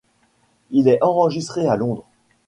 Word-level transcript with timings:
Il 0.71 0.87
est 0.87 0.97
enregistré 1.03 1.67
à 1.67 1.75
Londres. 1.75 2.05